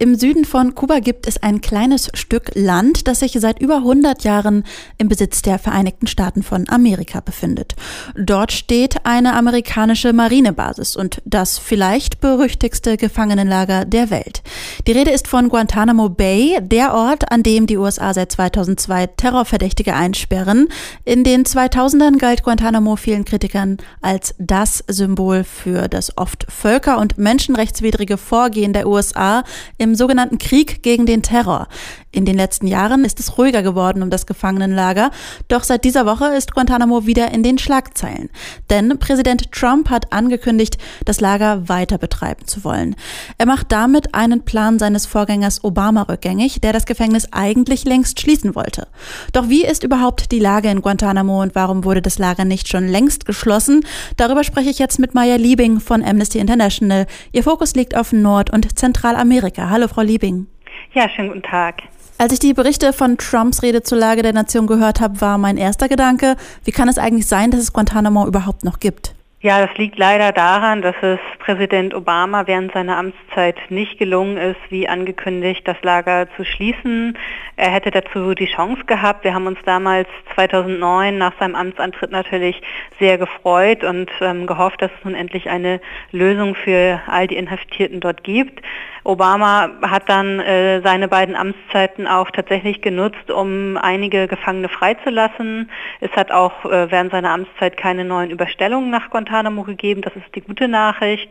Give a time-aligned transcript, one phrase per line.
[0.00, 4.22] Im Süden von Kuba gibt es ein kleines Stück Land, das sich seit über 100
[4.22, 4.62] Jahren
[4.96, 7.74] im Besitz der Vereinigten Staaten von Amerika befindet.
[8.14, 14.44] Dort steht eine amerikanische Marinebasis und das vielleicht berüchtigste Gefangenenlager der Welt.
[14.86, 19.94] Die Rede ist von Guantanamo Bay, der Ort, an dem die USA seit 2002 Terrorverdächtige
[19.94, 20.68] einsperren.
[21.04, 27.18] In den 2000ern galt Guantanamo vielen Kritikern als das Symbol für das oft völker- und
[27.18, 29.42] menschenrechtswidrige Vorgehen der USA
[29.76, 31.68] im im sogenannten Krieg gegen den Terror.
[32.18, 35.12] In den letzten Jahren ist es ruhiger geworden um das Gefangenenlager,
[35.46, 38.28] doch seit dieser Woche ist Guantanamo wieder in den Schlagzeilen.
[38.70, 42.96] Denn Präsident Trump hat angekündigt, das Lager weiter betreiben zu wollen.
[43.38, 48.56] Er macht damit einen Plan seines Vorgängers Obama rückgängig, der das Gefängnis eigentlich längst schließen
[48.56, 48.88] wollte.
[49.32, 52.88] Doch wie ist überhaupt die Lage in Guantanamo und warum wurde das Lager nicht schon
[52.88, 53.86] längst geschlossen?
[54.16, 57.06] Darüber spreche ich jetzt mit Maya Liebing von Amnesty International.
[57.30, 59.70] Ihr Fokus liegt auf Nord- und Zentralamerika.
[59.70, 60.48] Hallo, Frau Liebing.
[60.94, 61.82] Ja, schönen guten Tag.
[62.20, 65.56] Als ich die Berichte von Trumps Rede zur Lage der Nation gehört habe, war mein
[65.56, 69.14] erster Gedanke, wie kann es eigentlich sein, dass es Guantanamo überhaupt noch gibt?
[69.40, 74.60] Ja, das liegt leider daran, dass es Präsident Obama während seiner Amtszeit nicht gelungen ist,
[74.68, 77.16] wie angekündigt, das Lager zu schließen.
[77.56, 79.24] Er hätte dazu die Chance gehabt.
[79.24, 82.60] Wir haben uns damals 2009 nach seinem Amtsantritt natürlich
[82.98, 85.80] sehr gefreut und ähm, gehofft, dass es nun endlich eine
[86.12, 88.62] Lösung für all die Inhaftierten dort gibt.
[89.04, 95.70] Obama hat dann äh, seine beiden Amtszeiten auch tatsächlich genutzt, um einige Gefangene freizulassen.
[96.00, 100.02] Es hat auch äh, während seiner Amtszeit keine neuen Überstellungen nach Guantanamo Guantanamo gegeben.
[100.02, 101.30] Das ist die gute Nachricht.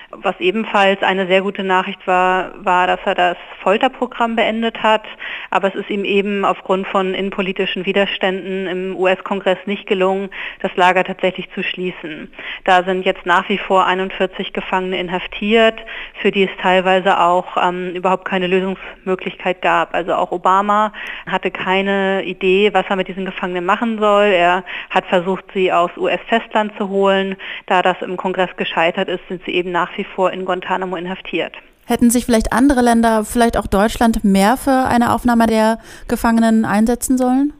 [0.13, 5.03] Was ebenfalls eine sehr gute Nachricht war, war, dass er das Folterprogramm beendet hat.
[5.49, 11.03] Aber es ist ihm eben aufgrund von innenpolitischen Widerständen im US-Kongress nicht gelungen, das Lager
[11.03, 12.31] tatsächlich zu schließen.
[12.65, 15.79] Da sind jetzt nach wie vor 41 Gefangene inhaftiert,
[16.21, 19.93] für die es teilweise auch ähm, überhaupt keine Lösungsmöglichkeit gab.
[19.93, 20.91] Also auch Obama
[21.25, 24.25] hatte keine Idee, was er mit diesen Gefangenen machen soll.
[24.25, 27.37] Er hat versucht, sie aus US-Festland zu holen.
[27.67, 31.53] Da das im Kongress gescheitert ist, sind sie eben nach wie vor in Guantanamo inhaftiert.
[31.85, 37.17] Hätten sich vielleicht andere Länder, vielleicht auch Deutschland, mehr für eine Aufnahme der Gefangenen einsetzen
[37.17, 37.53] sollen?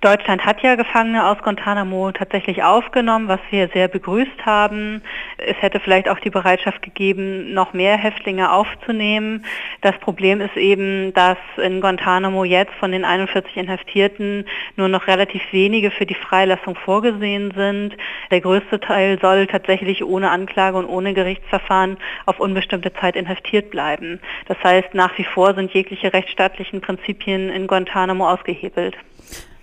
[0.00, 5.02] Deutschland hat ja Gefangene aus Guantanamo tatsächlich aufgenommen, was wir sehr begrüßt haben.
[5.38, 9.44] Es hätte vielleicht auch die Bereitschaft gegeben, noch mehr Häftlinge aufzunehmen.
[9.80, 15.42] Das Problem ist eben, dass in Guantanamo jetzt von den 41 Inhaftierten nur noch relativ
[15.52, 17.96] wenige für die Freilassung vorgesehen sind.
[18.30, 24.20] Der größte Teil soll tatsächlich ohne Anklage und ohne Gerichtsverfahren auf unbestimmte Zeit inhaftiert bleiben.
[24.46, 28.96] Das heißt, nach wie vor sind jegliche rechtsstaatlichen Prinzipien in Guantanamo ausgehebelt.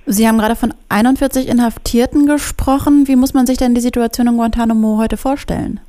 [0.07, 3.07] Sie haben gerade von 41 Inhaftierten gesprochen.
[3.07, 5.79] Wie muss man sich denn die Situation in Guantanamo heute vorstellen?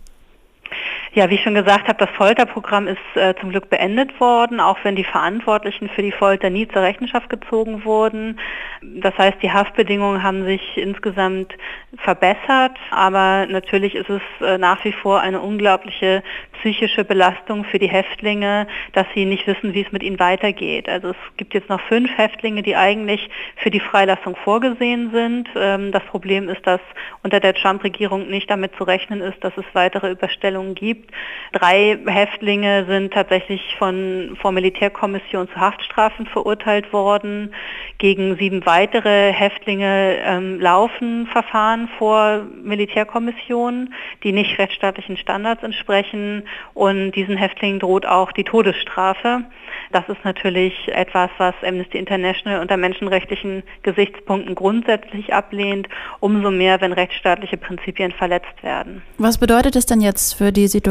[1.16, 4.77] Ja, wie ich schon gesagt habe, das Folterprogramm ist äh, zum Glück beendet worden, auch
[4.82, 8.38] wenn die Verantwortlichen für die Folter nie zur Rechenschaft gezogen wurden.
[8.82, 11.55] Das heißt, die Haftbedingungen haben sich insgesamt
[11.97, 16.22] verbessert, aber natürlich ist es äh, nach wie vor eine unglaubliche
[16.60, 20.88] psychische Belastung für die Häftlinge, dass sie nicht wissen, wie es mit ihnen weitergeht.
[20.88, 25.49] Also es gibt jetzt noch fünf Häftlinge, die eigentlich für die Freilassung vorgesehen sind.
[25.56, 26.81] Ähm, das Problem ist, dass
[27.22, 31.06] unter der Trump-Regierung nicht damit zu rechnen ist, dass es weitere Überstellungen gibt.
[31.53, 37.55] Drei Häftlinge sind tatsächlich von, vor Militärkommission zu Haftstrafen verurteilt worden.
[37.99, 46.43] Gegen sieben weitere Häftlinge ähm, laufen Verfahren vor Militärkommissionen, die nicht rechtsstaatlichen Standards entsprechen.
[46.75, 49.44] Und diesen Häftlingen droht auch die Todesstrafe.
[49.93, 55.88] Das ist natürlich etwas, was Amnesty International unter menschenrechtlichen Gesichtspunkten grundsätzlich ablehnt,
[56.21, 59.03] umso mehr, wenn rechtsstaatliche Prinzipien verletzt werden.
[59.19, 60.86] Was bedeutet es denn jetzt für die Situation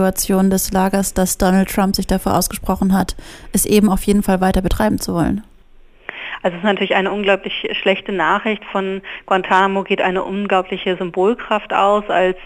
[0.50, 3.16] des Lagers, dass Donald Trump sich dafür ausgesprochen hat,
[3.54, 5.44] es eben auf jeden Fall weiter betreiben zu wollen?
[6.44, 8.64] Also es ist natürlich eine unglaublich schlechte Nachricht.
[8.72, 12.38] Von Guantanamo geht eine unglaubliche Symbolkraft aus als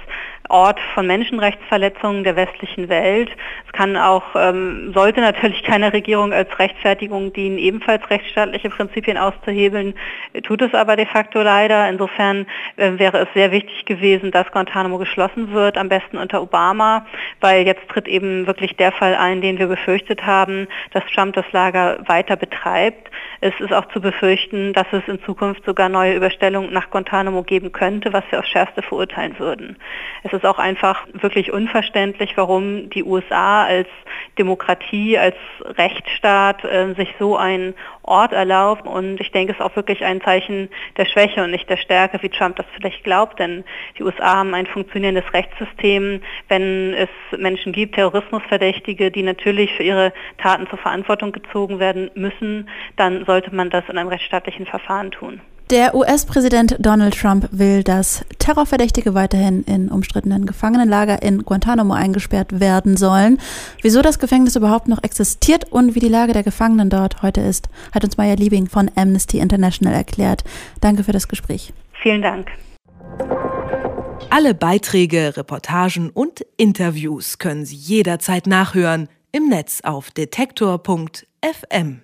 [0.50, 3.30] Ort von Menschenrechtsverletzungen der westlichen Welt.
[3.68, 9.94] Es kann auch, ähm, sollte natürlich keine Regierung als Rechtfertigung dienen, ebenfalls rechtsstaatliche Prinzipien auszuhebeln,
[10.44, 11.88] tut es aber de facto leider.
[11.88, 12.48] Insofern
[12.78, 17.06] äh, wäre es sehr wichtig gewesen, dass Guantanamo geschlossen wird, am besten unter Obama,
[17.42, 21.46] weil jetzt tritt eben wirklich der Fall ein, den wir befürchtet haben, dass Trump das
[21.52, 23.10] Lager weiter betreibt.
[23.42, 27.72] Es ist auch zu befürchten, dass es in Zukunft sogar neue Überstellungen nach Guantanamo geben
[27.72, 29.78] könnte, was wir aufs Schärfste verurteilen würden.
[30.24, 33.88] Es ist auch einfach wirklich unverständlich, warum die USA als
[34.38, 38.88] Demokratie, als Rechtsstaat äh, sich so einen Ort erlaubt.
[38.88, 42.22] Und ich denke, es ist auch wirklich ein Zeichen der Schwäche und nicht der Stärke,
[42.22, 43.40] wie Trump das vielleicht glaubt.
[43.40, 43.64] Denn
[43.98, 46.22] die USA haben ein funktionierendes Rechtssystem.
[46.48, 52.70] Wenn es Menschen gibt, Terrorismusverdächtige, die natürlich für ihre Taten zur Verantwortung gezogen werden müssen,
[52.96, 55.42] dann sollte man das in einem rechtsstaatlichen Verfahren tun.
[55.70, 62.98] Der US-Präsident Donald Trump will, dass Terrorverdächtige weiterhin in umstrittenen Gefangenenlager in Guantanamo eingesperrt werden
[62.98, 63.40] sollen.
[63.84, 67.70] Wieso das Gefängnis überhaupt noch existiert und wie die Lage der Gefangenen dort heute ist,
[67.94, 70.44] hat uns Maya Liebing von Amnesty International erklärt.
[70.82, 71.72] Danke für das Gespräch.
[72.02, 72.48] Vielen Dank.
[74.32, 82.02] Alle Beiträge, Reportagen und Interviews können Sie jederzeit nachhören im Netz auf detektor.fm.